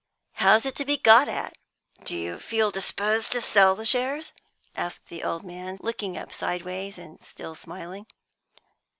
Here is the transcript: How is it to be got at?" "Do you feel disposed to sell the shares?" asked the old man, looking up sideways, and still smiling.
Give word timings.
How 0.31 0.55
is 0.55 0.65
it 0.65 0.75
to 0.77 0.83
be 0.83 0.97
got 0.97 1.27
at?" 1.29 1.53
"Do 2.05 2.17
you 2.17 2.39
feel 2.39 2.71
disposed 2.71 3.31
to 3.33 3.39
sell 3.39 3.75
the 3.75 3.85
shares?" 3.85 4.31
asked 4.75 5.09
the 5.09 5.23
old 5.23 5.43
man, 5.43 5.77
looking 5.79 6.17
up 6.17 6.33
sideways, 6.33 6.97
and 6.97 7.21
still 7.21 7.53
smiling. 7.53 8.07